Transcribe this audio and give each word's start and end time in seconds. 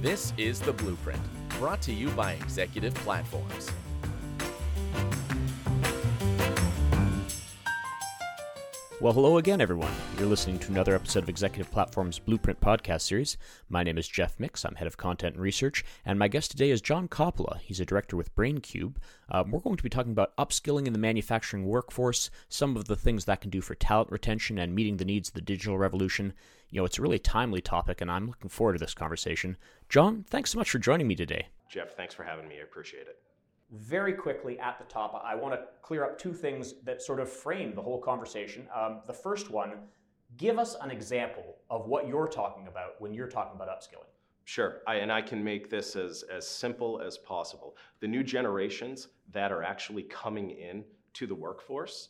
This 0.00 0.32
is 0.38 0.60
The 0.60 0.72
Blueprint, 0.72 1.20
brought 1.58 1.82
to 1.82 1.92
you 1.92 2.08
by 2.12 2.32
Executive 2.32 2.94
Platforms. 2.94 3.70
Well, 9.00 9.14
hello 9.14 9.38
again, 9.38 9.62
everyone. 9.62 9.94
You're 10.18 10.28
listening 10.28 10.58
to 10.58 10.70
another 10.70 10.94
episode 10.94 11.22
of 11.22 11.30
Executive 11.30 11.72
Platform's 11.72 12.18
Blueprint 12.18 12.60
podcast 12.60 13.00
series. 13.00 13.38
My 13.70 13.82
name 13.82 13.96
is 13.96 14.06
Jeff 14.06 14.38
Mix. 14.38 14.62
I'm 14.62 14.74
head 14.74 14.86
of 14.86 14.98
content 14.98 15.36
and 15.36 15.42
research, 15.42 15.86
and 16.04 16.18
my 16.18 16.28
guest 16.28 16.50
today 16.50 16.68
is 16.68 16.82
John 16.82 17.08
Coppola. 17.08 17.60
He's 17.60 17.80
a 17.80 17.86
director 17.86 18.14
with 18.14 18.34
BrainCube. 18.34 18.96
Um, 19.30 19.52
we're 19.52 19.60
going 19.60 19.78
to 19.78 19.82
be 19.82 19.88
talking 19.88 20.12
about 20.12 20.36
upskilling 20.36 20.86
in 20.86 20.92
the 20.92 20.98
manufacturing 20.98 21.64
workforce, 21.64 22.30
some 22.50 22.76
of 22.76 22.88
the 22.88 22.96
things 22.96 23.24
that 23.24 23.40
can 23.40 23.48
do 23.48 23.62
for 23.62 23.74
talent 23.74 24.12
retention 24.12 24.58
and 24.58 24.74
meeting 24.74 24.98
the 24.98 25.06
needs 25.06 25.30
of 25.30 25.34
the 25.34 25.40
digital 25.40 25.78
revolution. 25.78 26.34
You 26.68 26.82
know, 26.82 26.84
it's 26.84 26.98
a 26.98 27.02
really 27.02 27.18
timely 27.18 27.62
topic, 27.62 28.02
and 28.02 28.10
I'm 28.10 28.26
looking 28.26 28.50
forward 28.50 28.74
to 28.74 28.80
this 28.80 28.92
conversation. 28.92 29.56
John, 29.88 30.26
thanks 30.28 30.50
so 30.50 30.58
much 30.58 30.68
for 30.68 30.78
joining 30.78 31.08
me 31.08 31.14
today. 31.14 31.48
Jeff, 31.70 31.96
thanks 31.96 32.12
for 32.12 32.24
having 32.24 32.46
me. 32.48 32.56
I 32.58 32.64
appreciate 32.64 33.06
it 33.06 33.16
very 33.72 34.12
quickly 34.12 34.58
at 34.58 34.78
the 34.78 34.84
top, 34.84 35.20
I 35.24 35.34
want 35.34 35.54
to 35.54 35.60
clear 35.82 36.04
up 36.04 36.18
two 36.18 36.32
things 36.32 36.74
that 36.84 37.02
sort 37.02 37.20
of 37.20 37.30
frame 37.30 37.74
the 37.74 37.82
whole 37.82 38.00
conversation. 38.00 38.66
Um, 38.74 39.00
the 39.06 39.12
first 39.12 39.50
one, 39.50 39.74
give 40.36 40.58
us 40.58 40.76
an 40.80 40.90
example 40.90 41.56
of 41.68 41.86
what 41.86 42.08
you're 42.08 42.28
talking 42.28 42.66
about 42.66 43.00
when 43.00 43.14
you're 43.14 43.28
talking 43.28 43.54
about 43.54 43.68
upskilling. 43.68 44.10
Sure, 44.44 44.78
I, 44.86 44.96
and 44.96 45.12
I 45.12 45.22
can 45.22 45.44
make 45.44 45.70
this 45.70 45.94
as, 45.94 46.24
as 46.24 46.48
simple 46.48 47.00
as 47.00 47.18
possible. 47.18 47.76
The 48.00 48.08
new 48.08 48.24
generations 48.24 49.08
that 49.30 49.52
are 49.52 49.62
actually 49.62 50.02
coming 50.04 50.50
in 50.50 50.84
to 51.14 51.26
the 51.26 51.34
workforce 51.34 52.08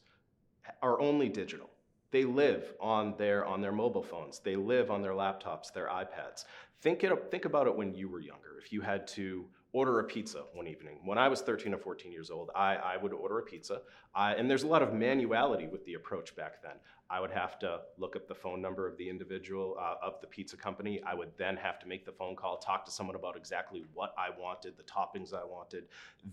are 0.83 0.99
only 1.01 1.29
digital. 1.29 1.69
They 2.11 2.25
live 2.25 2.73
on 2.81 3.15
their, 3.19 3.45
on 3.45 3.61
their 3.61 3.73
mobile 3.73 4.03
phones. 4.03 4.41
They 4.41 4.57
live 4.57 4.91
on 4.91 5.03
their 5.03 5.13
laptops, 5.13 5.73
their 5.73 5.89
iPads. 5.89 6.45
Think, 6.81 7.05
it, 7.05 7.31
think 7.31 7.45
about 7.45 7.67
it 7.67 7.77
when 7.77 7.95
you 7.95 8.09
were 8.09 8.21
younger. 8.21 8.59
If 8.59 8.73
you 8.73 8.81
had 8.81 9.07
to 9.09 9.47
order 9.73 10.01
a 10.01 10.05
pizza 10.05 10.45
one 10.55 10.67
evening. 10.67 10.99
When 11.05 11.19
I 11.19 11.29
was 11.29 11.43
13 11.43 11.73
or 11.75 11.79
14 11.79 12.11
years 12.11 12.31
old, 12.31 12.51
I, 12.55 12.77
I 12.77 12.97
would 12.97 13.13
order 13.13 13.39
a 13.39 13.43
pizza. 13.43 13.83
I, 14.15 14.35
and 14.35 14.51
there's 14.51 14.65
a 14.65 14.67
lot 14.67 14.83
of 14.83 14.93
manuality 14.93 15.67
with 15.69 15.85
the 15.85 15.95
approach 15.95 16.35
back 16.35 16.63
then. 16.63 16.73
I 17.09 17.21
would 17.21 17.31
have 17.31 17.59
to 17.61 17.81
look 17.99 18.17
up 18.17 18.27
the 18.27 18.35
phone 18.35 18.61
number 18.61 18.89
of 18.89 18.97
the 18.97 19.09
individual 19.09 19.77
uh, 19.81 19.95
of 20.05 20.21
the 20.21 20.27
pizza 20.27 20.57
company. 20.57 21.01
I 21.07 21.15
would 21.15 21.31
then 21.37 21.57
have 21.57 21.79
to 21.81 21.87
make 21.87 22.05
the 22.05 22.13
phone 22.13 22.37
call, 22.37 22.59
talk 22.59 22.85
to 22.87 22.91
someone 22.91 23.17
about 23.17 23.37
exactly 23.37 23.85
what 23.95 24.15
I 24.19 24.29
wanted, 24.39 24.77
the 24.77 24.85
toppings 24.85 25.33
I 25.33 25.45
wanted. 25.45 25.85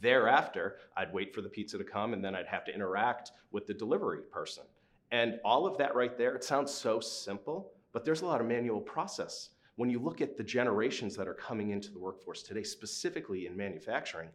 Thereafter, 0.02 0.77
I'd 0.95 1.13
wait 1.13 1.33
for 1.33 1.41
the 1.41 1.49
pizza 1.49 1.77
to 1.77 1.83
come, 1.83 2.13
and 2.13 2.23
then 2.23 2.35
I'd 2.35 2.47
have 2.47 2.65
to 2.65 2.73
interact 2.73 3.31
with 3.52 3.67
the 3.67 3.73
delivery 3.73 4.21
person. 4.31 4.63
And 5.11 5.39
all 5.45 5.65
of 5.65 5.77
that 5.77 5.95
right 5.95 6.17
there, 6.17 6.35
it 6.35 6.43
sounds 6.43 6.71
so 6.71 6.99
simple, 6.99 7.71
but 7.93 8.03
there's 8.03 8.21
a 8.21 8.25
lot 8.25 8.41
of 8.41 8.47
manual 8.47 8.81
process 8.81 9.49
when 9.78 9.89
you 9.92 10.00
look 10.00 10.22
at 10.22 10.36
the 10.36 10.44
generations 10.44 11.16
that 11.16 11.28
are 11.28 11.33
coming 11.33 11.70
into 11.70 11.92
the 11.92 12.00
workforce 12.00 12.44
today, 12.44 12.64
specifically 12.64 13.45
in 13.45 13.56
manufacturing, 13.56 14.30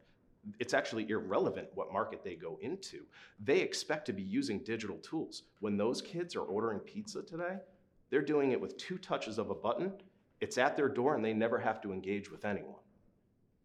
it's 0.60 0.72
actually 0.72 1.08
irrelevant 1.10 1.68
what 1.74 1.92
market 1.92 2.24
they 2.24 2.36
go 2.36 2.58
into. 2.62 3.02
They 3.40 3.60
expect 3.60 4.06
to 4.06 4.12
be 4.12 4.22
using 4.22 4.60
digital 4.60 4.98
tools. 4.98 5.42
When 5.60 5.76
those 5.76 6.00
kids 6.00 6.36
are 6.36 6.42
ordering 6.42 6.78
pizza 6.78 7.22
today, 7.22 7.58
they're 8.10 8.22
doing 8.22 8.52
it 8.52 8.60
with 8.60 8.76
two 8.76 8.98
touches 8.98 9.38
of 9.38 9.50
a 9.50 9.54
button. 9.54 9.92
It's 10.40 10.58
at 10.58 10.76
their 10.76 10.88
door 10.88 11.16
and 11.16 11.24
they 11.24 11.32
never 11.32 11.58
have 11.58 11.80
to 11.82 11.92
engage 11.92 12.30
with 12.30 12.44
anyone. 12.44 12.80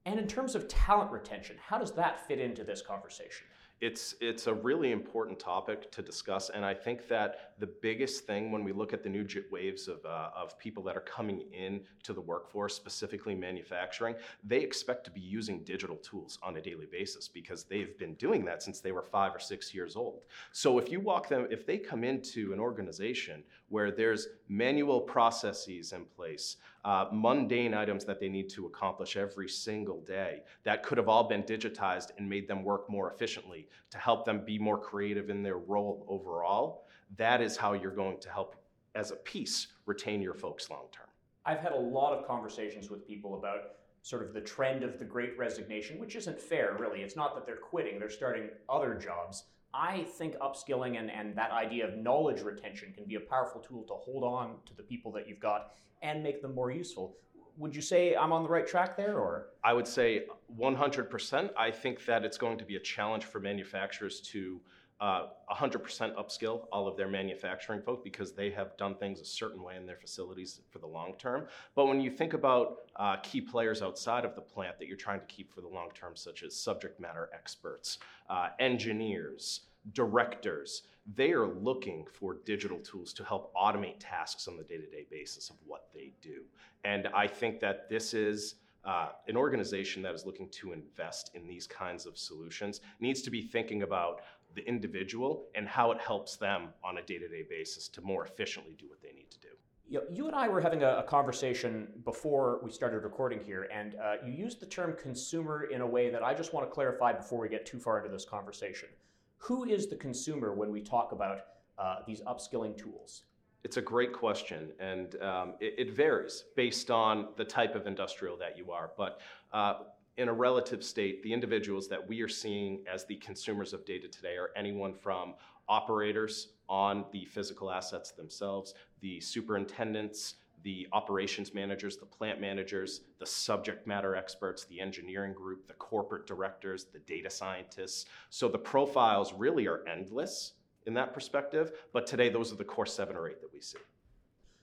And 0.06 0.20
in 0.20 0.28
terms 0.28 0.56
of 0.56 0.68
talent 0.68 1.12
retention, 1.12 1.58
how 1.64 1.78
does 1.78 1.92
that 1.92 2.28
fit 2.28 2.40
into 2.40 2.64
this 2.64 2.82
conversation? 2.82 3.46
It's 3.80 4.16
it's 4.22 4.48
a 4.48 4.54
really 4.54 4.92
important 4.92 5.40
topic 5.40 5.92
to 5.92 6.02
discuss, 6.02 6.50
and 6.50 6.66
I 6.66 6.74
think 6.74 7.08
that 7.10 7.54
the 7.60 7.68
biggest 7.68 8.26
thing 8.26 8.52
when 8.52 8.64
we 8.64 8.72
look 8.72 8.92
at 8.92 9.04
the 9.04 9.10
new 9.10 9.26
waves 9.52 9.88
of 9.88 10.04
uh, 10.04 10.30
of 10.36 10.58
people 10.58 10.82
that 10.84 10.98
are 10.98 11.02
coming 11.02 11.42
in 11.54 11.82
to 12.04 12.14
the 12.14 12.22
workforce, 12.22 12.74
specifically 12.74 13.36
manufacturing, 13.36 14.16
they 14.44 14.60
expect 14.62 15.04
to 15.06 15.12
be 15.12 15.20
using 15.20 15.64
digital 15.64 15.98
tools 15.98 16.40
on 16.42 16.58
a 16.58 16.62
daily 16.62 16.88
basis 16.92 17.28
because 17.28 17.66
they've 17.66 17.98
been 18.00 18.16
doing 18.16 18.44
that 18.46 18.64
since 18.64 18.80
they 18.80 18.92
were 18.92 19.04
five 19.04 19.36
or 19.36 19.40
six 19.40 19.74
years 19.76 19.96
old. 19.96 20.22
So 20.52 20.80
if 20.80 20.92
you 20.92 21.00
walk 21.00 21.30
them, 21.30 21.48
if 21.52 21.66
they 21.66 21.78
come 21.78 22.04
into 22.04 22.54
an 22.54 22.60
organization 22.60 23.44
where 23.70 23.92
there's 23.92 24.28
manual 24.48 25.02
processes 25.02 25.94
in 25.94 26.06
place, 26.06 26.58
uh, 26.88 27.10
mundane 27.12 27.74
items 27.74 28.06
that 28.06 28.18
they 28.18 28.30
need 28.30 28.48
to 28.48 28.66
accomplish 28.66 29.18
every 29.18 29.50
single 29.50 30.00
day 30.06 30.42
that 30.64 30.84
could 30.84 30.98
have 30.98 31.10
all 31.10 31.26
been 31.26 31.44
digitized 31.44 32.12
and 32.18 32.30
made 32.30 32.48
them 32.48 32.64
work 32.64 32.90
more 32.90 33.12
efficiently 33.12 33.68
to 33.90 33.98
help 33.98 34.24
them 34.24 34.46
be 34.46 34.58
more 34.58 34.78
creative 34.78 35.30
in 35.30 35.44
their 35.44 35.58
role 35.58 36.06
overall. 36.08 36.86
That 37.18 37.42
is 37.42 37.58
how 37.58 37.74
you're 37.74 37.92
going 37.92 38.20
to 38.22 38.30
help, 38.30 38.56
as 38.96 39.12
a 39.12 39.18
piece, 39.18 39.68
retain 39.86 40.22
your 40.22 40.34
folks 40.34 40.70
long 40.70 40.86
term. 40.94 41.08
I've 41.46 41.60
had 41.60 41.74
a 41.74 41.80
lot 41.80 42.18
of 42.18 42.26
conversations 42.26 42.90
with 42.90 43.06
people 43.06 43.36
about 43.36 43.74
sort 44.02 44.26
of 44.26 44.34
the 44.34 44.40
trend 44.40 44.82
of 44.82 44.98
the 44.98 45.04
great 45.04 45.38
resignation, 45.38 46.00
which 46.00 46.16
isn't 46.16 46.40
fair, 46.40 46.78
really. 46.80 47.02
It's 47.02 47.18
not 47.18 47.36
that 47.36 47.46
they're 47.46 47.58
quitting, 47.58 48.00
they're 48.00 48.10
starting 48.10 48.48
other 48.70 48.96
jobs. 48.96 49.44
I 49.74 50.06
think 50.18 50.36
upskilling 50.38 50.98
and, 50.98 51.12
and 51.12 51.36
that 51.38 51.52
idea 51.52 51.88
of 51.88 51.98
knowledge 51.98 52.42
retention 52.42 52.94
can 52.94 53.06
be 53.06 53.16
a 53.16 53.20
powerful 53.20 53.62
tool 53.62 53.84
to 53.84 53.94
hold 53.94 54.24
on 54.24 54.56
to 54.66 54.74
the 54.76 54.84
people 54.84 55.12
that 55.14 55.28
you've 55.28 55.40
got 55.40 55.72
and 56.02 56.24
make 56.24 56.42
them 56.42 56.56
more 56.56 56.72
useful. 56.72 57.16
Would 57.58 57.76
you 57.76 57.82
say 57.82 58.16
I'm 58.16 58.32
on 58.32 58.44
the 58.44 58.50
right 58.50 58.68
track 58.68 58.96
there 58.96 59.18
or? 59.18 59.48
I 59.64 59.74
would 59.74 59.88
say 59.88 60.26
100%. 60.60 61.50
I 61.58 61.72
think 61.72 62.06
that 62.06 62.24
it's 62.24 62.38
going 62.38 62.58
to 62.60 62.66
be 62.66 62.76
a 62.76 62.80
challenge 62.80 63.26
for 63.26 63.40
manufacturers 63.40 64.22
to 64.22 64.60
uh, 65.00 65.28
100% 65.52 66.16
upskill 66.16 66.66
all 66.72 66.88
of 66.88 66.98
their 66.98 67.08
manufacturing 67.08 67.82
folk 67.82 68.04
because 68.04 68.32
they 68.32 68.50
have 68.50 68.76
done 68.78 68.96
things 68.96 69.20
a 69.20 69.26
certain 69.26 69.62
way 69.62 69.76
in 69.76 69.86
their 69.86 69.96
facilities 69.96 70.62
for 70.70 70.80
the 70.80 70.88
long 70.88 71.14
term. 71.20 71.46
But 71.76 71.86
when 71.86 72.02
you 72.02 72.10
think 72.10 72.34
about 72.34 72.78
uh, 72.96 73.18
key 73.18 73.42
players 73.42 73.82
outside 73.82 74.26
of 74.26 74.34
the 74.34 74.42
plant 74.42 74.80
that 74.80 74.88
you're 74.88 74.98
trying 74.98 75.20
to 75.20 75.26
keep 75.28 75.54
for 75.54 75.62
the 75.62 75.68
long 75.68 75.90
term, 75.94 76.16
such 76.16 76.44
as 76.44 76.56
subject 76.56 77.00
matter 77.00 77.30
experts, 77.34 78.00
uh, 78.30 78.50
engineers, 78.60 79.62
directors, 79.94 80.84
they 81.16 81.32
are 81.32 81.48
looking 81.48 82.06
for 82.12 82.38
digital 82.46 82.80
tools 82.80 83.14
to 83.14 83.24
help 83.24 83.54
automate 83.54 83.96
tasks 84.00 84.48
on 84.48 84.58
the 84.58 84.64
day 84.64 84.78
to 84.78 84.90
day 84.90 85.06
basis 85.10 85.50
of 85.50 85.56
what 85.66 85.88
they 85.94 86.12
do. 86.22 86.42
And 86.84 87.08
I 87.16 87.28
think 87.28 87.60
that 87.60 87.90
this 87.90 88.14
is. 88.14 88.56
Uh, 88.86 89.10
an 89.28 89.36
organization 89.36 90.02
that 90.02 90.16
is 90.16 90.26
looking 90.26 90.48
to 90.50 90.72
invest 90.72 91.32
in 91.34 91.48
these 91.48 91.68
kinds 91.68 92.06
of 92.06 92.18
solutions 92.18 92.82
needs 93.00 93.22
to 93.22 93.30
be 93.30 93.42
thinking 93.42 93.84
about 93.84 94.22
the 94.56 94.68
individual 94.68 95.46
and 95.56 95.68
how 95.68 95.92
it 95.92 96.00
helps 96.00 96.36
them 96.38 96.70
on 96.84 96.98
a 96.98 97.02
day-to-day 97.02 97.46
basis 97.50 97.88
to 97.90 98.02
more 98.02 98.26
efficiently 98.26 98.76
do 98.78 98.88
what 98.88 99.02
they 99.02 99.12
need 99.12 99.30
to 99.30 99.40
do. 99.40 99.48
You, 99.90 100.00
know, 100.00 100.06
you 100.12 100.28
and 100.28 100.36
I 100.36 100.48
were 100.48 100.60
having 100.60 100.84
a, 100.84 100.98
a, 100.98 101.04
conversation 101.04 101.88
before 102.04 102.60
we 102.62 102.72
started 102.72 103.04
recording 103.04 103.40
here, 103.42 103.70
and 103.74 103.96
uh, 103.96 104.16
you 104.26 104.34
used 104.34 104.60
the 104.60 104.66
term 104.66 104.96
consumer 105.02 105.66
in 105.66 105.80
a 105.80 105.88
way 105.88 106.10
that 106.10 106.24
I 106.24 106.34
just 106.34 106.54
want 106.54 106.68
to 106.68 106.74
clarify 106.74 107.14
before 107.14 107.40
we 107.40 107.48
get 107.48 107.66
too 107.66 107.80
far 107.80 107.98
into 108.00 108.12
this 108.12 108.26
conversation. 108.26 108.90
Who 109.38 109.64
is 109.64 109.88
the 109.88 109.96
consumer 109.96 110.54
when 110.54 110.72
we 110.72 110.82
talk 110.82 111.14
about 111.14 111.40
uh, 111.78 112.00
these 112.06 112.22
upskilling 112.22 112.76
tools? 112.76 113.24
It's 113.64 113.78
a 113.78 113.82
great 113.82 114.14
question, 114.14 114.72
and 114.80 115.22
um, 115.22 115.54
it, 115.60 115.76
it, 115.78 115.92
varies 115.94 116.46
based 116.56 116.90
on 116.90 117.30
the 117.36 117.44
type 117.44 117.76
of 117.76 117.86
industrial 117.88 118.38
that 118.38 118.58
you 118.58 118.72
are. 118.72 118.92
But 118.96 119.20
uh, 119.52 119.80
in 120.18 120.30
a 120.30 120.34
relative 120.34 120.84
state, 120.84 121.22
the 121.24 121.34
individuals 121.34 121.88
that 121.90 122.08
we 122.08 122.22
are 122.22 122.28
seeing 122.28 122.84
as 122.92 123.06
the 123.06 123.16
consumers 123.16 123.74
of 123.74 123.86
data 123.86 124.08
today 124.08 124.36
are 124.38 124.52
anyone 124.56 124.94
from 124.94 125.34
operators 125.68 126.50
on 126.70 127.06
the 127.12 127.26
physical 127.26 127.72
assets 127.72 128.12
themselves, 128.12 128.74
the 129.02 129.20
superintendents, 129.20 130.36
the 130.64 130.88
operations 130.92 131.54
managers, 131.54 131.98
the 131.98 132.06
plant 132.06 132.42
managers, 132.42 133.02
the 133.20 133.26
subject 133.26 133.88
matter 133.88 134.16
experts, 134.16 134.66
the 134.66 134.80
engineering 134.80 135.34
group, 135.34 135.68
the 135.68 135.74
corporate 135.76 136.26
directors, 136.26 136.86
the 136.86 137.00
data 137.00 137.30
scientists. 137.30 138.06
So 138.30 138.48
the 138.48 138.58
profiles 138.58 139.34
really 139.34 139.68
are 139.68 139.84
endless 139.88 140.54
in 140.88 140.94
that 140.96 141.14
perspective, 141.14 141.74
but 141.94 142.08
today 142.08 142.30
those 142.30 142.52
are 142.52 142.56
the 142.56 142.64
core 142.64 142.86
seven 142.86 143.16
or 143.16 143.30
eight 143.30 143.42
that 143.42 143.54
we 143.54 143.62
see. 143.62 143.78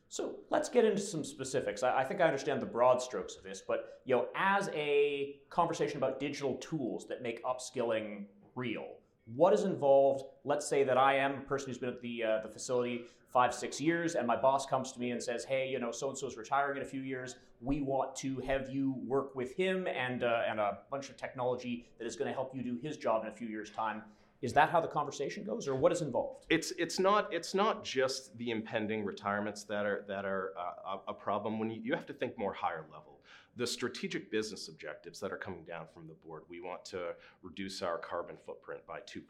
So 0.08 0.36
let's 0.50 0.68
get 0.68 0.84
into 0.84 1.00
some 1.00 1.24
specifics. 1.24 1.82
I, 1.82 1.98
I 1.98 2.04
think 2.04 2.20
I 2.20 2.24
understand 2.24 2.62
the 2.62 2.66
broad 2.66 3.02
strokes 3.02 3.36
of 3.36 3.42
this, 3.42 3.62
but 3.66 4.00
you 4.04 4.14
know, 4.14 4.26
as 4.34 4.70
a 4.74 5.36
conversation 5.50 5.98
about 5.98 6.20
digital 6.20 6.54
tools 6.54 7.06
that 7.08 7.22
make 7.22 7.44
upskilling 7.44 8.24
real, 8.54 8.86
what 9.34 9.52
is 9.52 9.64
involved? 9.64 10.24
Let's 10.44 10.68
say 10.68 10.84
that 10.84 10.98
I 10.98 11.16
am 11.16 11.32
a 11.32 11.40
person 11.40 11.68
who's 11.68 11.78
been 11.78 11.88
at 11.88 12.00
the 12.00 12.24
uh, 12.24 12.40
the 12.42 12.48
facility 12.48 13.04
five, 13.32 13.52
six 13.52 13.80
years, 13.80 14.14
and 14.14 14.26
my 14.26 14.36
boss 14.36 14.66
comes 14.66 14.92
to 14.92 15.00
me 15.00 15.10
and 15.10 15.22
says, 15.22 15.44
"Hey, 15.44 15.68
you 15.68 15.80
know, 15.80 15.90
so 15.90 16.10
and 16.10 16.16
so 16.16 16.26
is 16.26 16.36
retiring 16.36 16.76
in 16.76 16.82
a 16.82 16.86
few 16.86 17.00
years. 17.00 17.36
We 17.60 17.80
want 17.80 18.14
to 18.16 18.38
have 18.40 18.68
you 18.70 18.94
work 19.06 19.34
with 19.34 19.56
him 19.56 19.88
and 19.88 20.22
uh, 20.22 20.42
and 20.48 20.60
a 20.60 20.78
bunch 20.90 21.08
of 21.08 21.16
technology 21.16 21.86
that 21.98 22.06
is 22.06 22.16
going 22.16 22.28
to 22.28 22.34
help 22.34 22.54
you 22.54 22.62
do 22.62 22.78
his 22.82 22.96
job 22.96 23.24
in 23.24 23.28
a 23.28 23.34
few 23.34 23.48
years' 23.48 23.70
time." 23.70 24.02
Is 24.44 24.52
that 24.52 24.68
how 24.68 24.78
the 24.78 24.88
conversation 24.88 25.42
goes, 25.42 25.66
or 25.66 25.74
what 25.74 25.90
is 25.90 26.02
involved? 26.02 26.44
It's 26.50 26.70
it's 26.72 26.98
not 26.98 27.32
it's 27.32 27.54
not 27.54 27.82
just 27.82 28.36
the 28.36 28.50
impending 28.50 29.02
retirements 29.02 29.64
that 29.64 29.86
are 29.86 30.04
that 30.06 30.26
are 30.26 30.52
uh, 30.58 30.98
a 31.08 31.14
problem. 31.14 31.58
When 31.58 31.70
you, 31.70 31.80
you 31.82 31.94
have 31.94 32.04
to 32.06 32.12
think 32.12 32.36
more 32.36 32.52
higher 32.52 32.84
level. 32.92 33.14
the 33.56 33.66
strategic 33.66 34.30
business 34.32 34.66
objectives 34.68 35.20
that 35.20 35.32
are 35.32 35.36
coming 35.36 35.64
down 35.64 35.86
from 35.94 36.08
the 36.08 36.14
board. 36.14 36.42
We 36.48 36.60
want 36.60 36.84
to 36.86 37.14
reduce 37.42 37.82
our 37.82 37.98
carbon 37.98 38.36
footprint 38.44 38.80
by 38.84 38.98
2% 39.00 39.20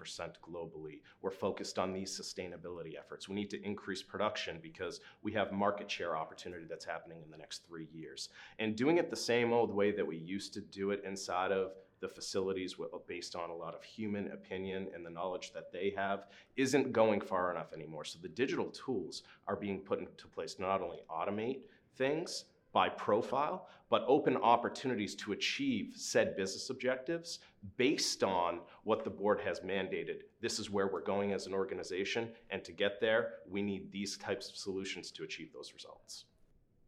globally. 0.42 1.00
We're 1.20 1.30
focused 1.30 1.78
on 1.78 1.92
these 1.92 2.18
sustainability 2.18 2.92
efforts. 2.98 3.28
We 3.28 3.34
need 3.34 3.50
to 3.50 3.62
increase 3.62 4.02
production 4.02 4.60
because 4.62 5.00
we 5.22 5.32
have 5.32 5.52
market 5.52 5.90
share 5.90 6.16
opportunity 6.16 6.64
that's 6.66 6.86
happening 6.86 7.18
in 7.22 7.30
the 7.30 7.36
next 7.36 7.66
three 7.68 7.88
years. 7.92 8.30
And 8.58 8.74
doing 8.74 8.96
it 8.96 9.10
the 9.10 9.16
same 9.16 9.52
old 9.52 9.70
way 9.80 9.92
that 9.92 10.06
we 10.06 10.16
used 10.16 10.54
to 10.54 10.62
do 10.62 10.90
it 10.90 11.02
inside 11.04 11.52
of 11.52 11.72
the 12.04 12.08
facilities 12.08 12.74
uh, 12.78 12.98
based 13.06 13.34
on 13.34 13.48
a 13.48 13.54
lot 13.54 13.74
of 13.74 13.82
human 13.82 14.30
opinion 14.32 14.88
and 14.94 15.06
the 15.06 15.10
knowledge 15.10 15.52
that 15.54 15.72
they 15.72 15.90
have 15.96 16.26
isn't 16.58 16.92
going 16.92 17.18
far 17.18 17.50
enough 17.50 17.72
anymore. 17.72 18.04
So 18.04 18.18
the 18.20 18.28
digital 18.28 18.66
tools 18.66 19.22
are 19.48 19.56
being 19.56 19.78
put 19.78 20.00
into 20.00 20.28
place 20.28 20.56
not 20.58 20.82
only 20.82 20.98
automate 21.10 21.62
things 21.96 22.44
by 22.74 22.90
profile, 22.90 23.68
but 23.88 24.04
open 24.06 24.36
opportunities 24.36 25.14
to 25.14 25.32
achieve 25.32 25.94
said 25.96 26.36
business 26.36 26.68
objectives 26.68 27.38
based 27.78 28.22
on 28.22 28.60
what 28.82 29.02
the 29.02 29.08
board 29.08 29.40
has 29.40 29.60
mandated. 29.60 30.24
This 30.42 30.58
is 30.58 30.68
where 30.68 30.88
we're 30.88 31.00
going 31.00 31.32
as 31.32 31.46
an 31.46 31.54
organization, 31.54 32.28
and 32.50 32.62
to 32.64 32.72
get 32.72 33.00
there, 33.00 33.36
we 33.48 33.62
need 33.62 33.90
these 33.90 34.18
types 34.18 34.50
of 34.50 34.56
solutions 34.56 35.10
to 35.12 35.22
achieve 35.22 35.54
those 35.54 35.72
results. 35.72 36.26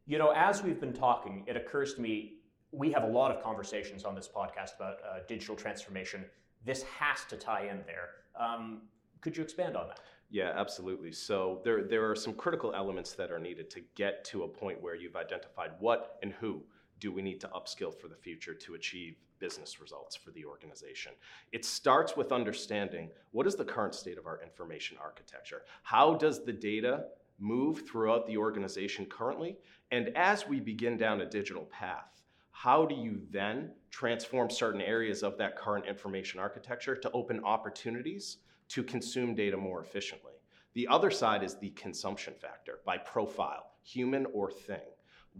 You 0.06 0.18
know, 0.18 0.32
as 0.36 0.62
we've 0.62 0.80
been 0.80 0.92
talking, 0.92 1.44
it 1.46 1.56
occurs 1.56 1.94
to 1.94 2.02
me 2.02 2.34
we 2.72 2.90
have 2.92 3.04
a 3.04 3.08
lot 3.08 3.30
of 3.30 3.42
conversations 3.42 4.04
on 4.04 4.14
this 4.14 4.28
podcast 4.28 4.76
about 4.76 4.98
uh, 5.08 5.20
digital 5.26 5.56
transformation. 5.56 6.24
This 6.64 6.82
has 6.84 7.24
to 7.28 7.36
tie 7.36 7.68
in 7.68 7.80
there. 7.86 8.10
Um, 8.38 8.82
could 9.20 9.36
you 9.36 9.42
expand 9.42 9.76
on 9.76 9.88
that? 9.88 10.00
Yeah, 10.30 10.52
absolutely. 10.56 11.12
So 11.12 11.60
there, 11.64 11.84
there 11.84 12.10
are 12.10 12.16
some 12.16 12.34
critical 12.34 12.74
elements 12.74 13.12
that 13.12 13.30
are 13.30 13.38
needed 13.38 13.70
to 13.70 13.80
get 13.94 14.24
to 14.26 14.42
a 14.42 14.48
point 14.48 14.82
where 14.82 14.96
you've 14.96 15.16
identified 15.16 15.70
what 15.78 16.18
and 16.22 16.32
who 16.32 16.62
do 16.98 17.12
we 17.12 17.22
need 17.22 17.40
to 17.40 17.48
upskill 17.48 17.94
for 17.94 18.08
the 18.08 18.16
future 18.16 18.54
to 18.54 18.74
achieve 18.74 19.16
business 19.38 19.80
results 19.80 20.16
for 20.16 20.30
the 20.32 20.44
organization. 20.44 21.12
It 21.52 21.64
starts 21.64 22.16
with 22.16 22.32
understanding 22.32 23.10
what 23.32 23.46
is 23.46 23.54
the 23.54 23.64
current 23.64 23.94
state 23.94 24.18
of 24.18 24.26
our 24.26 24.40
information 24.42 24.96
architecture? 25.00 25.62
How 25.82 26.14
does 26.14 26.44
the 26.44 26.52
data 26.52 27.04
move 27.38 27.86
throughout 27.86 28.26
the 28.26 28.38
organization 28.38 29.04
currently? 29.06 29.58
And 29.90 30.08
as 30.16 30.48
we 30.48 30.58
begin 30.58 30.96
down 30.96 31.20
a 31.20 31.26
digital 31.28 31.64
path, 31.64 32.22
how 32.58 32.86
do 32.86 32.94
you 32.94 33.20
then 33.30 33.70
transform 33.90 34.48
certain 34.48 34.80
areas 34.80 35.22
of 35.22 35.36
that 35.36 35.58
current 35.58 35.84
information 35.84 36.40
architecture 36.40 36.96
to 36.96 37.10
open 37.10 37.44
opportunities 37.44 38.38
to 38.68 38.82
consume 38.82 39.34
data 39.34 39.58
more 39.58 39.82
efficiently? 39.82 40.32
The 40.72 40.88
other 40.88 41.10
side 41.10 41.42
is 41.42 41.56
the 41.56 41.68
consumption 41.70 42.32
factor 42.32 42.78
by 42.86 42.96
profile, 42.96 43.72
human 43.82 44.24
or 44.32 44.50
thing. 44.50 44.80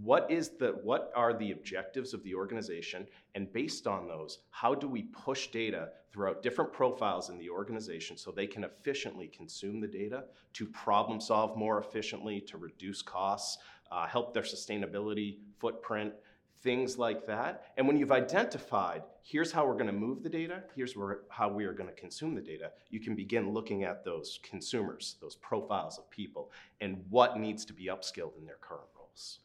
What 0.02 0.30
is 0.30 0.58
the 0.58 0.72
what 0.82 1.10
are 1.16 1.32
the 1.32 1.52
objectives 1.52 2.12
of 2.12 2.22
the 2.22 2.34
organization 2.34 3.06
and 3.34 3.50
based 3.50 3.86
on 3.86 4.06
those, 4.06 4.40
how 4.50 4.74
do 4.74 4.86
we 4.86 5.04
push 5.04 5.46
data 5.46 5.88
throughout 6.12 6.42
different 6.42 6.70
profiles 6.70 7.30
in 7.30 7.38
the 7.38 7.48
organization 7.48 8.18
so 8.18 8.30
they 8.30 8.46
can 8.46 8.64
efficiently 8.64 9.28
consume 9.28 9.80
the 9.80 9.88
data 9.88 10.24
to 10.52 10.66
problem 10.66 11.18
solve 11.18 11.56
more 11.56 11.78
efficiently, 11.78 12.42
to 12.42 12.58
reduce 12.58 13.00
costs, 13.00 13.56
uh, 13.90 14.06
help 14.06 14.34
their 14.34 14.42
sustainability 14.42 15.38
footprint, 15.58 16.12
things 16.62 16.98
like 16.98 17.26
that. 17.26 17.64
And 17.76 17.86
when 17.86 17.96
you've 17.96 18.12
identified, 18.12 19.02
here's 19.22 19.52
how 19.52 19.66
we're 19.66 19.74
going 19.74 19.86
to 19.86 19.92
move 19.92 20.22
the 20.22 20.28
data, 20.28 20.62
here's 20.74 20.96
where, 20.96 21.20
how 21.28 21.48
we 21.48 21.64
are 21.64 21.72
going 21.72 21.88
to 21.88 21.94
consume 21.94 22.34
the 22.34 22.40
data, 22.40 22.72
you 22.90 23.00
can 23.00 23.14
begin 23.14 23.52
looking 23.52 23.84
at 23.84 24.04
those 24.04 24.40
consumers, 24.42 25.16
those 25.20 25.36
profiles 25.36 25.98
of 25.98 26.10
people, 26.10 26.50
and 26.80 27.04
what 27.10 27.38
needs 27.38 27.64
to 27.64 27.72
be 27.72 27.86
upskilled 27.86 28.36
in 28.38 28.46
their 28.46 28.58
current 28.60 28.88
roles. 28.96 29.40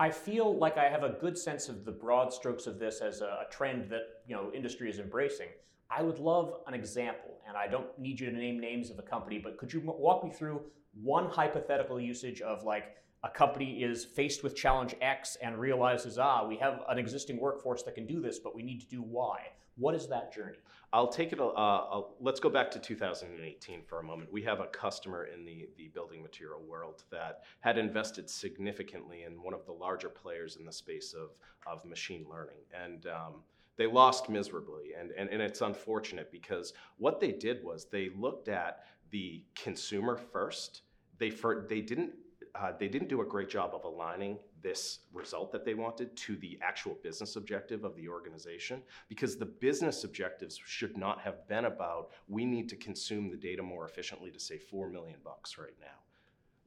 I 0.00 0.10
feel 0.10 0.56
like 0.56 0.78
I 0.78 0.88
have 0.88 1.02
a 1.02 1.16
good 1.20 1.36
sense 1.36 1.68
of 1.68 1.84
the 1.84 1.90
broad 1.90 2.32
strokes 2.32 2.66
of 2.68 2.78
this 2.78 3.00
as 3.00 3.20
a, 3.20 3.46
trend 3.50 3.90
that 3.90 4.22
you 4.28 4.36
know 4.36 4.52
industry 4.54 4.88
is 4.88 5.00
embracing. 5.00 5.48
I 5.90 6.02
would 6.02 6.18
love 6.18 6.60
an 6.66 6.74
example, 6.74 7.40
and 7.48 7.56
I 7.56 7.66
don't 7.66 7.98
need 7.98 8.20
you 8.20 8.30
to 8.30 8.36
name 8.36 8.60
names 8.60 8.90
of 8.90 8.98
a 8.98 9.02
company, 9.02 9.38
but 9.38 9.56
could 9.56 9.72
you 9.72 9.80
walk 9.80 10.22
me 10.22 10.30
through 10.30 10.60
one 11.02 11.28
hypothetical 11.28 12.00
usage 12.00 12.40
of 12.40 12.62
like 12.62 12.96
a 13.24 13.28
company 13.28 13.82
is 13.82 14.04
faced 14.04 14.42
with 14.42 14.54
challenge 14.54 14.94
X 15.00 15.36
and 15.42 15.58
realizes, 15.58 16.18
ah, 16.18 16.46
we 16.46 16.56
have 16.56 16.82
an 16.88 16.98
existing 16.98 17.38
workforce 17.40 17.82
that 17.82 17.94
can 17.94 18.06
do 18.06 18.20
this, 18.20 18.38
but 18.38 18.54
we 18.54 18.62
need 18.62 18.80
to 18.80 18.86
do 18.86 19.02
Y. 19.02 19.40
What 19.76 19.94
is 19.94 20.08
that 20.08 20.32
journey? 20.32 20.58
I'll 20.92 21.08
take 21.08 21.32
it. 21.32 21.40
Uh, 21.40 21.52
I'll, 21.52 22.16
let's 22.20 22.40
go 22.40 22.48
back 22.48 22.70
to 22.72 22.78
2018 22.78 23.82
for 23.82 24.00
a 24.00 24.02
moment. 24.02 24.32
We 24.32 24.42
have 24.42 24.60
a 24.60 24.66
customer 24.66 25.26
in 25.26 25.44
the, 25.44 25.68
the 25.76 25.88
building 25.88 26.22
material 26.22 26.62
world 26.62 27.04
that 27.10 27.42
had 27.60 27.76
invested 27.76 28.28
significantly 28.30 29.24
in 29.24 29.42
one 29.42 29.54
of 29.54 29.66
the 29.66 29.72
larger 29.72 30.08
players 30.08 30.56
in 30.56 30.64
the 30.64 30.72
space 30.72 31.14
of, 31.14 31.30
of 31.66 31.84
machine 31.84 32.24
learning. 32.30 32.56
And 32.72 33.06
um, 33.06 33.42
they 33.76 33.86
lost 33.86 34.28
miserably. 34.28 34.94
And, 34.98 35.10
and, 35.12 35.28
and 35.28 35.42
it's 35.42 35.60
unfortunate 35.60 36.32
because 36.32 36.72
what 36.96 37.20
they 37.20 37.32
did 37.32 37.62
was 37.62 37.84
they 37.84 38.10
looked 38.16 38.48
at 38.48 38.84
the 39.10 39.44
consumer 39.54 40.16
first. 40.16 40.82
They, 41.18 41.30
for, 41.30 41.66
they 41.68 41.82
didn't 41.82 42.12
uh, 42.60 42.72
they 42.78 42.88
didn't 42.88 43.08
do 43.08 43.20
a 43.20 43.24
great 43.24 43.48
job 43.48 43.72
of 43.74 43.84
aligning 43.84 44.38
this 44.62 45.00
result 45.12 45.52
that 45.52 45.64
they 45.64 45.74
wanted 45.74 46.14
to 46.16 46.36
the 46.36 46.58
actual 46.60 46.96
business 47.02 47.36
objective 47.36 47.84
of 47.84 47.94
the 47.94 48.08
organization 48.08 48.82
because 49.08 49.36
the 49.36 49.46
business 49.46 50.04
objectives 50.04 50.60
should 50.64 50.96
not 50.96 51.20
have 51.20 51.46
been 51.46 51.66
about 51.66 52.10
we 52.28 52.44
need 52.44 52.68
to 52.68 52.76
consume 52.76 53.30
the 53.30 53.36
data 53.36 53.62
more 53.62 53.86
efficiently 53.86 54.30
to 54.30 54.40
save 54.40 54.62
4 54.62 54.88
million 54.88 55.18
bucks 55.24 55.58
right 55.58 55.76
now. 55.80 55.86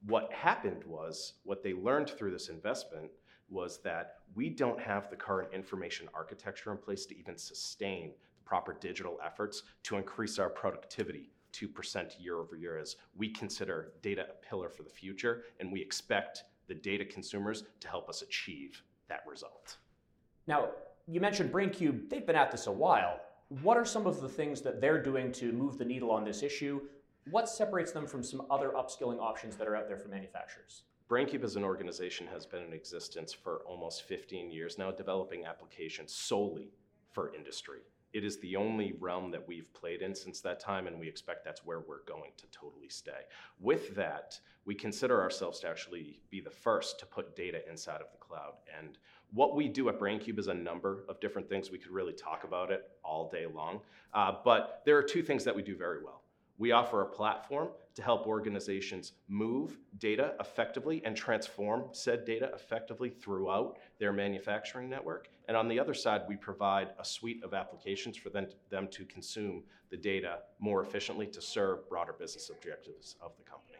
What 0.06 0.32
happened 0.32 0.82
was 0.84 1.34
what 1.44 1.62
they 1.62 1.74
learned 1.74 2.10
through 2.10 2.32
this 2.32 2.48
investment 2.48 3.10
was 3.50 3.78
that 3.82 4.20
we 4.34 4.48
don't 4.48 4.80
have 4.80 5.10
the 5.10 5.16
current 5.16 5.52
information 5.52 6.08
architecture 6.14 6.72
in 6.72 6.78
place 6.78 7.04
to 7.06 7.18
even 7.18 7.36
sustain 7.36 8.12
the 8.34 8.42
proper 8.44 8.74
digital 8.80 9.18
efforts 9.24 9.64
to 9.82 9.96
increase 9.96 10.38
our 10.38 10.48
productivity 10.48 11.30
2% 11.52 12.12
year 12.18 12.38
over 12.38 12.56
year 12.56 12.78
as 12.78 12.96
we 13.16 13.28
consider 13.28 13.92
data 14.02 14.26
a 14.30 14.46
pillar 14.46 14.68
for 14.68 14.82
the 14.82 14.90
future, 14.90 15.44
and 15.60 15.72
we 15.72 15.80
expect 15.80 16.44
the 16.68 16.74
data 16.74 17.04
consumers 17.04 17.64
to 17.80 17.88
help 17.88 18.08
us 18.08 18.22
achieve 18.22 18.82
that 19.08 19.24
result. 19.28 19.76
Now, 20.46 20.70
you 21.06 21.20
mentioned 21.20 21.52
BrainCube, 21.52 22.08
they've 22.08 22.26
been 22.26 22.36
at 22.36 22.50
this 22.50 22.66
a 22.66 22.72
while. 22.72 23.20
What 23.62 23.76
are 23.76 23.84
some 23.84 24.06
of 24.06 24.20
the 24.20 24.28
things 24.28 24.62
that 24.62 24.80
they're 24.80 25.02
doing 25.02 25.32
to 25.32 25.52
move 25.52 25.76
the 25.76 25.84
needle 25.84 26.10
on 26.10 26.24
this 26.24 26.42
issue? 26.42 26.80
What 27.30 27.48
separates 27.48 27.92
them 27.92 28.06
from 28.06 28.22
some 28.22 28.42
other 28.50 28.70
upskilling 28.70 29.20
options 29.20 29.56
that 29.56 29.68
are 29.68 29.76
out 29.76 29.88
there 29.88 29.98
for 29.98 30.08
manufacturers? 30.08 30.82
BrainCube 31.08 31.44
as 31.44 31.56
an 31.56 31.64
organization 31.64 32.26
has 32.28 32.46
been 32.46 32.62
in 32.62 32.72
existence 32.72 33.32
for 33.32 33.58
almost 33.66 34.02
15 34.04 34.50
years 34.50 34.78
now, 34.78 34.90
developing 34.90 35.44
applications 35.44 36.14
solely 36.14 36.72
for 37.10 37.34
industry 37.34 37.80
it 38.12 38.24
is 38.24 38.38
the 38.40 38.56
only 38.56 38.94
realm 39.00 39.30
that 39.30 39.46
we've 39.46 39.72
played 39.72 40.02
in 40.02 40.14
since 40.14 40.40
that 40.40 40.60
time, 40.60 40.86
and 40.86 40.98
we 40.98 41.08
expect 41.08 41.44
that's 41.44 41.64
where 41.64 41.80
we're 41.80 42.04
going 42.06 42.32
to 42.36 42.46
totally 42.50 42.88
stay. 42.88 43.22
With 43.58 43.94
that, 43.94 44.38
we 44.64 44.74
consider 44.74 45.20
ourselves 45.20 45.60
to 45.60 45.68
actually 45.68 46.20
be 46.30 46.40
the 46.40 46.50
first 46.50 46.98
to 47.00 47.06
put 47.06 47.34
data 47.34 47.68
inside 47.68 48.00
of 48.00 48.10
the 48.12 48.18
cloud. 48.18 48.54
And 48.78 48.98
what 49.32 49.56
we 49.56 49.68
do 49.68 49.88
at 49.88 49.98
BrainCube 49.98 50.38
is 50.38 50.48
a 50.48 50.54
number 50.54 51.04
of 51.08 51.20
different 51.20 51.48
things. 51.48 51.70
We 51.70 51.78
could 51.78 51.90
really 51.90 52.12
talk 52.12 52.44
about 52.44 52.70
it 52.70 52.90
all 53.02 53.30
day 53.30 53.46
long. 53.46 53.80
Uh, 54.12 54.34
but 54.44 54.82
there 54.84 54.96
are 54.98 55.02
two 55.02 55.22
things 55.22 55.44
that 55.44 55.56
we 55.56 55.62
do 55.62 55.76
very 55.76 56.02
well. 56.04 56.21
We 56.58 56.72
offer 56.72 57.02
a 57.02 57.06
platform 57.06 57.68
to 57.94 58.02
help 58.02 58.26
organizations 58.26 59.12
move 59.28 59.78
data 59.98 60.34
effectively 60.40 61.02
and 61.04 61.16
transform 61.16 61.88
said 61.92 62.24
data 62.24 62.50
effectively 62.54 63.10
throughout 63.10 63.78
their 63.98 64.12
manufacturing 64.12 64.88
network. 64.88 65.28
And 65.48 65.56
on 65.56 65.68
the 65.68 65.78
other 65.78 65.94
side, 65.94 66.22
we 66.28 66.36
provide 66.36 66.90
a 66.98 67.04
suite 67.04 67.42
of 67.42 67.52
applications 67.52 68.16
for 68.16 68.30
them 68.30 68.46
to, 68.46 68.54
them 68.70 68.88
to 68.92 69.04
consume 69.04 69.64
the 69.90 69.96
data 69.96 70.38
more 70.58 70.82
efficiently 70.82 71.26
to 71.26 71.42
serve 71.42 71.88
broader 71.88 72.14
business 72.18 72.50
objectives 72.54 73.16
of 73.20 73.32
the 73.36 73.42
company. 73.42 73.78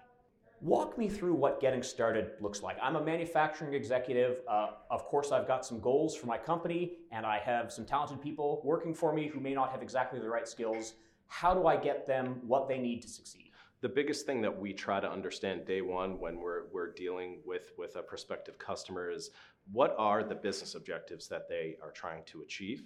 Walk 0.61 0.97
me 0.97 1.09
through 1.09 1.35
what 1.35 1.61
getting 1.61 1.83
started 1.83 2.33
looks 2.41 2.63
like. 2.63 2.77
I'm 2.81 2.95
a 2.95 3.03
manufacturing 3.03 3.75
executive. 3.75 4.43
Uh, 4.49 4.69
of 4.91 5.05
course, 5.07 5.33
I've 5.33 5.49
got 5.49 5.67
some 5.67 5.81
goals 5.81 6.15
for 6.15 6.27
my 6.27 6.39
company, 6.39 6.93
and 7.11 7.27
I 7.27 7.39
have 7.41 7.73
some 7.73 7.85
talented 7.85 8.21
people 8.21 8.61
working 8.63 8.95
for 8.95 9.13
me 9.13 9.27
who 9.27 9.41
may 9.41 9.55
not 9.55 9.73
have 9.73 9.83
exactly 9.83 10.21
the 10.21 10.29
right 10.29 10.47
skills. 10.47 10.95
How 11.33 11.55
do 11.55 11.67
I 11.67 11.77
get 11.77 12.07
them 12.07 12.41
what 12.47 12.69
they 12.69 12.79
need 12.79 13.01
to 13.03 13.09
succeed? 13.09 13.53
the 13.83 13.89
biggest 13.89 14.27
thing 14.27 14.41
that 14.41 14.61
we 14.61 14.73
try 14.73 15.01
to 15.01 15.11
understand 15.11 15.67
day 15.67 15.83
one 15.83 16.19
when 16.21 16.39
we're, 16.39 16.67
we're 16.73 16.93
dealing 16.93 17.41
with, 17.45 17.73
with 17.77 17.97
a 17.97 18.03
prospective 18.03 18.57
customer 18.57 19.11
is 19.11 19.31
what 19.73 19.95
are 19.99 20.23
the 20.23 20.37
business 20.37 20.77
objectives 20.77 21.27
that 21.29 21.49
they 21.49 21.77
are 21.83 21.91
trying 21.91 22.23
to 22.27 22.43
achieve? 22.43 22.85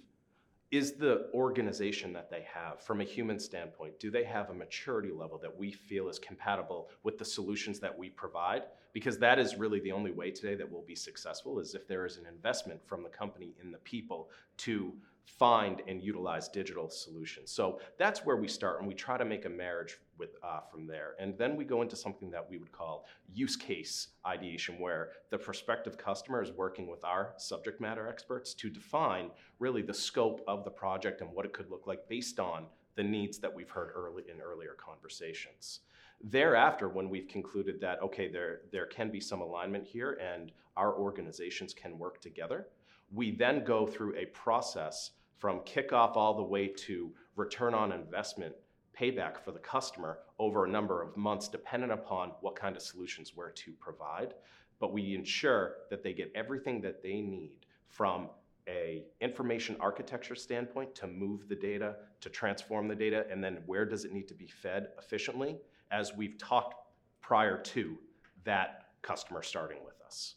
Is 0.71 0.93
the 0.93 1.29
organization 1.33 2.11
that 2.13 2.31
they 2.31 2.45
have, 2.51 2.81
from 2.81 2.99
a 2.99 3.03
human 3.03 3.39
standpoint, 3.39 3.99
do 3.99 4.09
they 4.09 4.23
have 4.23 4.49
a 4.49 4.53
maturity 4.53 5.11
level 5.11 5.37
that 5.37 5.55
we 5.55 5.71
feel 5.71 6.09
is 6.09 6.17
compatible 6.19 6.89
with 7.03 7.19
the 7.19 7.25
solutions 7.25 7.79
that 7.79 7.95
we 7.95 8.09
provide? 8.09 8.63
Because 8.91 9.19
that 9.19 9.37
is 9.37 9.55
really 9.55 9.79
the 9.79 9.91
only 9.91 10.11
way 10.11 10.31
today 10.31 10.55
that 10.55 10.69
we'll 10.69 10.81
be 10.81 10.95
successful 10.95 11.59
is 11.59 11.75
if 11.75 11.87
there 11.87 12.07
is 12.07 12.17
an 12.17 12.25
investment 12.25 12.81
from 12.85 13.03
the 13.03 13.09
company 13.09 13.53
in 13.61 13.71
the 13.71 13.77
people 13.77 14.29
to 14.57 14.91
find 15.27 15.81
and 15.87 16.01
utilize 16.01 16.47
digital 16.47 16.89
solutions. 16.89 17.51
So 17.51 17.79
that's 17.97 18.25
where 18.25 18.37
we 18.37 18.47
start, 18.47 18.79
and 18.79 18.87
we 18.87 18.93
try 18.93 19.17
to 19.17 19.25
make 19.25 19.45
a 19.45 19.49
marriage 19.49 19.97
with 20.17 20.35
uh, 20.41 20.61
from 20.71 20.87
there. 20.87 21.15
And 21.19 21.37
then 21.37 21.55
we 21.57 21.65
go 21.65 21.81
into 21.81 21.95
something 21.95 22.31
that 22.31 22.49
we 22.49 22.57
would 22.57 22.71
call 22.71 23.05
use 23.33 23.55
case 23.55 24.07
ideation, 24.25 24.79
where 24.79 25.11
the 25.29 25.37
prospective 25.37 25.97
customer 25.97 26.41
is 26.41 26.51
working 26.51 26.87
with 26.87 27.03
our 27.03 27.33
subject 27.37 27.81
matter 27.81 28.07
experts 28.07 28.53
to 28.55 28.69
define 28.69 29.29
really 29.59 29.81
the 29.81 29.93
scope 29.93 30.41
of 30.47 30.63
the 30.63 30.71
project 30.71 31.21
and 31.21 31.29
what 31.33 31.45
it 31.45 31.53
could 31.53 31.69
look 31.69 31.85
like 31.87 32.07
based 32.07 32.39
on 32.39 32.65
the 32.95 33.03
needs 33.03 33.37
that 33.37 33.53
we've 33.53 33.69
heard 33.69 33.91
early 33.93 34.23
in 34.33 34.41
earlier 34.41 34.75
conversations. 34.77 35.81
Thereafter, 36.23 36.89
when 36.89 37.09
we've 37.09 37.27
concluded 37.27 37.79
that 37.81 38.01
okay, 38.01 38.31
there 38.31 38.61
there 38.71 38.87
can 38.87 39.11
be 39.11 39.19
some 39.19 39.41
alignment 39.41 39.85
here 39.85 40.13
and 40.13 40.51
our 40.77 40.95
organizations 40.95 41.73
can 41.73 41.99
work 41.99 42.21
together, 42.21 42.67
we 43.11 43.31
then 43.31 43.63
go 43.63 43.85
through 43.85 44.15
a 44.15 44.25
process 44.27 45.11
from 45.37 45.59
kickoff 45.59 46.15
all 46.15 46.33
the 46.33 46.43
way 46.43 46.67
to 46.67 47.11
return 47.35 47.73
on 47.73 47.91
investment 47.91 48.55
payback 48.99 49.39
for 49.43 49.51
the 49.51 49.59
customer 49.59 50.19
over 50.39 50.65
a 50.65 50.69
number 50.69 51.01
of 51.01 51.15
months, 51.15 51.47
dependent 51.47 51.91
upon 51.91 52.31
what 52.41 52.55
kind 52.55 52.75
of 52.75 52.81
solutions 52.81 53.33
we're 53.35 53.51
to 53.51 53.71
provide. 53.73 54.33
But 54.79 54.93
we 54.93 55.15
ensure 55.15 55.75
that 55.89 56.03
they 56.03 56.13
get 56.13 56.31
everything 56.35 56.81
that 56.81 57.03
they 57.03 57.21
need 57.21 57.51
from 57.87 58.29
a 58.67 59.05
information 59.21 59.77
architecture 59.79 60.35
standpoint 60.35 60.93
to 60.95 61.07
move 61.07 61.47
the 61.47 61.55
data, 61.55 61.95
to 62.21 62.29
transform 62.29 62.87
the 62.87 62.95
data, 62.95 63.25
and 63.31 63.43
then 63.43 63.59
where 63.65 63.85
does 63.85 64.03
it 64.03 64.11
need 64.11 64.27
to 64.27 64.33
be 64.33 64.47
fed 64.47 64.89
efficiently, 64.97 65.57
as 65.91 66.13
we've 66.15 66.37
talked 66.37 66.75
prior 67.21 67.61
to 67.61 67.97
that 68.43 68.87
customer 69.01 69.41
starting 69.41 69.79
with 69.85 70.01
us. 70.05 70.35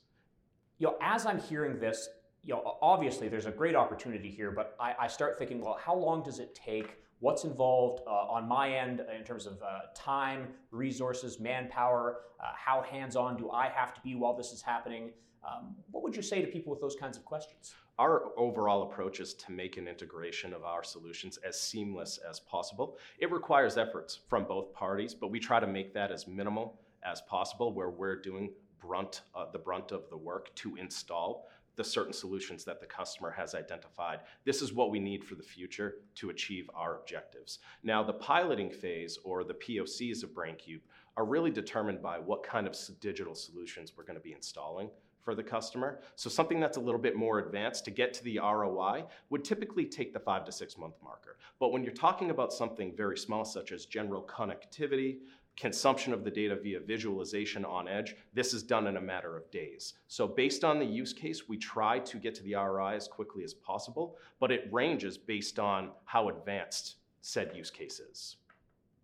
You 0.79 0.89
know, 0.89 0.97
as 1.01 1.27
I'm 1.27 1.41
hearing 1.41 1.79
this, 1.79 2.09
you 2.45 2.55
know, 2.55 2.79
obviously 2.81 3.29
there's 3.29 3.47
a 3.47 3.51
great 3.51 3.75
opportunity 3.75 4.31
here, 4.31 4.51
but 4.51 4.77
I, 4.81 4.95
I 5.01 5.07
start 5.09 5.39
thinking, 5.39 5.61
well, 5.61 5.79
how 5.83 5.95
long 5.95 6.23
does 6.23 6.39
it 6.39 6.55
take? 6.55 6.97
What's 7.19 7.45
involved 7.45 8.03
uh, 8.07 8.11
on 8.11 8.49
my 8.49 8.71
end 8.71 9.03
in 9.15 9.25
terms 9.25 9.47
of 9.47 9.61
uh, 9.63 9.81
time, 9.95 10.49
resources, 10.71 11.39
manpower? 11.39 12.21
Uh, 12.43 12.53
how 12.55 12.81
hands 12.81 13.15
on 13.15 13.37
do 13.37 13.51
I 13.51 13.69
have 13.69 13.93
to 13.95 14.01
be 14.01 14.15
while 14.15 14.35
this 14.35 14.53
is 14.53 14.63
happening? 14.63 15.11
Um, 15.47 15.75
what 15.91 16.03
would 16.03 16.17
you 16.17 16.23
say 16.23 16.41
to 16.41 16.47
people 16.47 16.71
with 16.71 16.81
those 16.81 16.97
kinds 16.97 17.19
of 17.19 17.25
questions? 17.25 17.75
Our 17.99 18.39
overall 18.39 18.85
approach 18.85 19.21
is 19.21 19.35
to 19.35 19.53
make 19.53 19.77
an 19.77 19.87
integration 19.87 20.55
of 20.55 20.65
our 20.65 20.83
solutions 20.83 21.39
as 21.47 21.61
seamless 21.61 22.19
as 22.29 22.41
possible. 22.41 22.97
It 23.19 23.31
requires 23.31 23.77
efforts 23.77 24.21
from 24.29 24.45
both 24.45 24.73
parties, 24.73 25.13
but 25.13 25.31
we 25.31 25.39
try 25.39 25.61
to 25.61 25.67
make 25.67 25.93
that 25.93 26.11
as 26.11 26.27
minimal 26.27 26.81
as 27.03 27.21
possible 27.23 27.75
where 27.75 27.91
we're 27.91 28.21
doing 28.21 28.51
brunt, 28.81 29.23
uh, 29.35 29.47
the 29.53 29.59
brunt 29.59 29.93
of 29.93 30.09
the 30.09 30.17
work 30.17 30.55
to 30.57 30.77
install 30.77 31.47
the 31.77 31.85
certain 31.85 32.13
solutions 32.13 32.65
that 32.65 32.81
the 32.81 32.87
customer 32.87 33.31
has 33.31 33.55
identified. 33.55 34.21
This 34.45 34.63
is 34.63 34.73
what 34.73 34.91
we 34.91 34.99
need 34.99 35.25
for 35.25 35.35
the 35.35 35.43
future 35.43 35.97
to 36.17 36.31
achieve 36.31 36.69
our 36.75 36.99
objectives. 36.99 37.59
Now, 37.83 38.03
the 38.03 38.13
piloting 38.13 38.71
phase 38.71 39.19
or 39.25 39.45
the 39.45 39.55
POCs 39.55 40.23
of 40.23 40.31
BrainCube 40.31 40.81
are 41.17 41.25
really 41.25 41.51
determined 41.51 42.03
by 42.03 42.19
what 42.19 42.43
kind 42.43 42.67
of 42.67 42.77
digital 43.01 43.35
solutions 43.35 43.93
we're 43.97 44.05
going 44.05 44.19
to 44.19 44.23
be 44.23 44.33
installing 44.33 44.91
for 45.23 45.35
the 45.35 45.43
customer. 45.43 46.01
So 46.17 46.31
something 46.31 46.61
that's 46.61 46.77
a 46.77 46.81
little 46.81 47.01
bit 47.01 47.17
more 47.17 47.39
advanced 47.39 47.85
to 47.85 47.91
get 47.91 48.15
to 48.15 48.25
the 48.25 48.39
ROI 48.39 49.05
would 49.29 49.45
typically 49.45 49.85
take 49.85 50.13
the 50.13 50.21
five 50.21 50.45
to 50.47 50.53
six 50.53 50.79
month 50.79 50.95
marker. 51.03 51.37
But 51.59 51.73
when 51.73 51.85
you're 51.85 51.93
talking 51.93 52.31
about 52.31 52.53
something 52.53 52.97
very 52.97 53.19
small, 53.19 53.45
such 53.45 53.71
as 53.73 53.85
general 53.85 54.23
connectivity, 54.23 55.19
consumption 55.61 56.15
of 56.15 56.25
the 56.25 56.31
data 56.31 56.57
via 56.57 56.81
visualization 56.81 57.67
on 57.67 57.87
edge, 57.87 58.17
this 58.33 58.55
is 58.55 58.63
done 58.63 58.87
in 58.87 58.97
a 58.97 59.01
matter 59.01 59.37
of 59.37 59.51
days. 59.51 59.95
So 60.09 60.27
based 60.27 60.65
on 60.65 60.79
the 60.79 60.87
use 60.87 61.13
case, 61.13 61.49
we 61.49 61.59
try 61.59 61.99
to 61.99 62.17
get 62.19 62.35
to 62.37 62.43
the 62.43 62.55
ROI 62.55 62.95
as 62.95 63.07
quickly 63.07 63.45
as 63.45 63.53
possible, 63.53 64.17
but 64.41 64.51
it 64.51 64.69
ranges 64.73 65.19
based 65.19 65.59
on 65.59 65.91
how 66.07 66.31
advanced 66.31 66.97
said 67.21 67.55
use 67.55 67.71
case 67.71 68.01
is. 68.01 68.37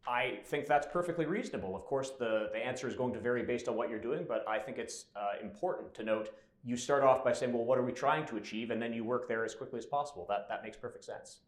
I 0.09 0.39
think 0.47 0.67
that's 0.67 0.87
perfectly 0.91 1.27
reasonable. 1.27 1.77
Of 1.77 1.85
course, 1.85 2.13
the, 2.19 2.49
the 2.53 2.65
answer 2.65 2.89
is 2.89 2.95
going 2.95 3.13
to 3.13 3.21
vary 3.21 3.43
based 3.43 3.69
on 3.69 3.77
what 3.77 3.91
you're 3.91 3.99
doing, 3.99 4.25
but 4.27 4.49
I 4.49 4.59
think 4.59 4.79
it's 4.79 5.07
uh, 5.15 5.43
important 5.43 5.93
to 5.95 6.05
note 6.05 6.31
you 6.65 6.77
start 6.77 7.03
off 7.03 7.23
by 7.23 7.33
saying, 7.33 7.53
well, 7.53 7.65
what 7.65 7.79
are 7.79 7.85
we 7.85 7.93
trying 7.93 8.25
to 8.27 8.37
achieve? 8.37 8.71
And 8.71 8.81
then 8.81 8.93
you 8.93 9.05
work 9.05 9.29
there 9.29 9.45
as 9.45 9.55
quickly 9.55 9.79
as 9.79 9.87
possible. 9.87 10.25
That, 10.29 10.49
that 10.49 10.63
makes 10.63 10.77
perfect 10.77 11.05
sense. 11.05 11.41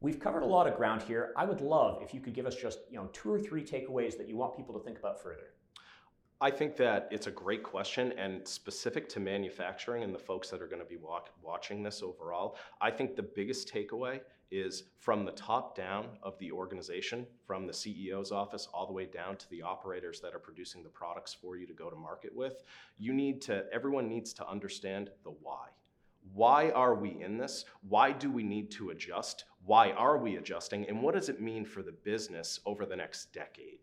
We've 0.00 0.20
covered 0.20 0.42
a 0.42 0.46
lot 0.46 0.66
of 0.66 0.76
ground 0.76 1.02
here. 1.02 1.32
I 1.36 1.46
would 1.46 1.62
love 1.62 2.02
if 2.02 2.12
you 2.12 2.20
could 2.20 2.34
give 2.34 2.46
us 2.46 2.54
just 2.54 2.80
you 2.90 2.96
know 2.96 3.08
two 3.12 3.32
or 3.32 3.40
three 3.40 3.64
takeaways 3.64 4.16
that 4.18 4.28
you 4.28 4.36
want 4.36 4.56
people 4.56 4.78
to 4.78 4.84
think 4.84 4.98
about 4.98 5.22
further. 5.22 5.54
I 6.38 6.50
think 6.50 6.76
that 6.76 7.08
it's 7.10 7.28
a 7.28 7.30
great 7.30 7.62
question 7.62 8.12
and 8.18 8.46
specific 8.46 9.08
to 9.10 9.20
manufacturing 9.20 10.02
and 10.02 10.14
the 10.14 10.18
folks 10.18 10.50
that 10.50 10.60
are 10.60 10.66
going 10.66 10.82
to 10.82 10.88
be 10.88 10.98
walk, 10.98 11.30
watching 11.42 11.82
this 11.82 12.02
overall. 12.02 12.58
I 12.78 12.90
think 12.90 13.16
the 13.16 13.22
biggest 13.22 13.72
takeaway 13.72 14.20
is 14.50 14.84
from 14.98 15.24
the 15.24 15.32
top 15.32 15.74
down 15.74 16.08
of 16.22 16.38
the 16.38 16.52
organization, 16.52 17.26
from 17.46 17.66
the 17.66 17.72
CEO's 17.72 18.32
office 18.32 18.68
all 18.74 18.86
the 18.86 18.92
way 18.92 19.06
down 19.06 19.36
to 19.38 19.48
the 19.48 19.62
operators 19.62 20.20
that 20.20 20.34
are 20.34 20.38
producing 20.38 20.82
the 20.82 20.90
products 20.90 21.32
for 21.32 21.56
you 21.56 21.66
to 21.66 21.72
go 21.72 21.88
to 21.88 21.96
market 21.96 22.36
with. 22.36 22.62
You 22.98 23.14
need 23.14 23.40
to, 23.42 23.64
everyone 23.72 24.06
needs 24.06 24.34
to 24.34 24.46
understand 24.46 25.08
the 25.24 25.30
why. 25.30 25.68
Why 26.34 26.70
are 26.70 26.94
we 26.94 27.22
in 27.22 27.38
this? 27.38 27.64
Why 27.88 28.12
do 28.12 28.30
we 28.30 28.42
need 28.42 28.70
to 28.72 28.90
adjust? 28.90 29.44
Why 29.66 29.90
are 29.90 30.16
we 30.16 30.36
adjusting? 30.36 30.88
And 30.88 31.02
what 31.02 31.14
does 31.14 31.28
it 31.28 31.40
mean 31.40 31.64
for 31.64 31.82
the 31.82 31.92
business 31.92 32.60
over 32.64 32.86
the 32.86 32.96
next 32.96 33.32
decade? 33.32 33.80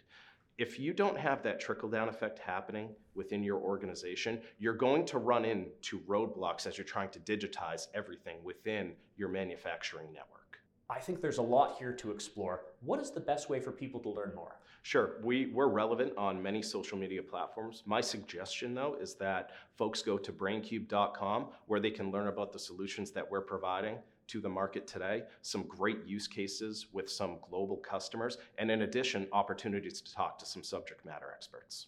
if 0.57 0.79
you 0.79 0.93
don't 0.93 1.17
have 1.17 1.41
that 1.43 1.59
trickle 1.59 1.89
down 1.89 2.09
effect 2.09 2.37
happening 2.39 2.89
within 3.15 3.43
your 3.43 3.57
organization, 3.57 4.39
you're 4.59 4.73
going 4.73 5.05
to 5.05 5.17
run 5.17 5.45
into 5.45 5.99
roadblocks 6.01 6.67
as 6.67 6.77
you're 6.77 6.85
trying 6.85 7.09
to 7.09 7.19
digitize 7.19 7.87
everything 7.93 8.37
within 8.43 8.93
your 9.17 9.29
manufacturing 9.29 10.07
network. 10.13 10.59
I 10.89 10.99
think 10.99 11.21
there's 11.21 11.39
a 11.39 11.43
lot 11.43 11.77
here 11.79 11.93
to 11.93 12.11
explore. 12.11 12.65
What 12.81 12.99
is 12.99 13.09
the 13.09 13.19
best 13.19 13.49
way 13.49 13.59
for 13.59 13.71
people 13.71 13.99
to 14.01 14.09
learn 14.09 14.33
more? 14.35 14.59
Sure, 14.83 15.15
we, 15.23 15.47
we're 15.47 15.69
relevant 15.69 16.15
on 16.17 16.43
many 16.43 16.61
social 16.61 16.97
media 16.97 17.23
platforms. 17.23 17.83
My 17.85 18.01
suggestion, 18.01 18.75
though, 18.75 18.97
is 18.99 19.15
that 19.15 19.51
folks 19.75 20.01
go 20.01 20.17
to 20.17 20.31
braincube.com 20.31 21.47
where 21.67 21.79
they 21.79 21.89
can 21.89 22.11
learn 22.11 22.27
about 22.27 22.51
the 22.51 22.59
solutions 22.59 23.11
that 23.11 23.29
we're 23.29 23.41
providing 23.41 23.97
to 24.27 24.41
the 24.41 24.49
market 24.49 24.87
today, 24.87 25.23
some 25.41 25.63
great 25.63 26.05
use 26.05 26.27
cases 26.27 26.87
with 26.91 27.09
some 27.09 27.37
global 27.49 27.77
customers, 27.77 28.37
and 28.57 28.69
in 28.71 28.83
addition, 28.83 29.27
opportunities 29.31 30.01
to 30.01 30.13
talk 30.13 30.37
to 30.39 30.45
some 30.45 30.63
subject 30.63 31.05
matter 31.05 31.31
experts. 31.33 31.87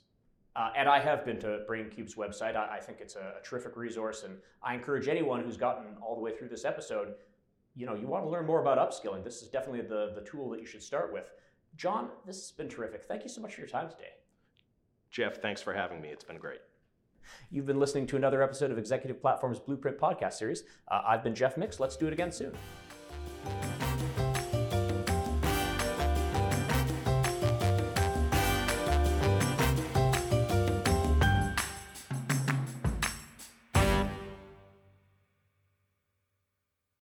Uh, 0.55 0.71
and 0.75 0.87
I 0.87 0.99
have 0.99 1.25
been 1.25 1.37
to 1.39 1.65
BrainCube's 1.69 2.15
website. 2.15 2.55
I, 2.55 2.77
I 2.77 2.79
think 2.79 2.99
it's 3.01 3.15
a, 3.15 3.35
a, 3.39 3.43
terrific 3.43 3.75
resource, 3.75 4.23
and 4.23 4.37
I 4.63 4.73
encourage 4.73 5.07
anyone 5.09 5.43
who's 5.43 5.57
gotten 5.57 5.97
all 6.01 6.15
the 6.15 6.21
way 6.21 6.35
through 6.35 6.47
this 6.47 6.63
episode, 6.63 7.15
you 7.75 7.85
know, 7.85 7.93
you 7.93 8.07
want 8.07 8.23
to 8.23 8.29
learn 8.29 8.45
more 8.45 8.61
about 8.61 8.77
upskilling. 8.77 9.23
This 9.23 9.41
is 9.41 9.49
definitely 9.49 9.81
the, 9.81 10.13
the 10.15 10.21
tool 10.21 10.49
that 10.51 10.61
you 10.61 10.65
should 10.65 10.81
start 10.81 11.11
with. 11.11 11.29
John, 11.75 12.09
this 12.25 12.37
has 12.37 12.51
been 12.51 12.69
terrific. 12.69 13.03
Thank 13.03 13.23
you 13.23 13.29
so 13.29 13.41
much 13.41 13.53
for 13.53 13.61
your 13.61 13.69
time 13.69 13.89
today. 13.89 14.13
Jeff, 15.11 15.41
thanks 15.41 15.61
for 15.61 15.73
having 15.73 16.01
me. 16.01 16.09
It's 16.09 16.23
been 16.23 16.37
great. 16.37 16.61
You've 17.49 17.65
been 17.65 17.79
listening 17.79 18.07
to 18.07 18.15
another 18.15 18.41
episode 18.41 18.71
of 18.71 18.77
Executive 18.77 19.21
Platform's 19.21 19.59
Blueprint 19.59 19.97
podcast 19.97 20.33
series. 20.33 20.63
Uh, 20.87 21.01
I've 21.05 21.23
been 21.23 21.35
Jeff 21.35 21.57
Mix. 21.57 21.79
Let's 21.79 21.95
do 21.95 22.07
it 22.07 22.13
again 22.13 22.31
soon. 22.31 22.53